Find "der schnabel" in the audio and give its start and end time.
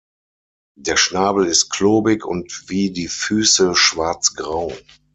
0.79-1.45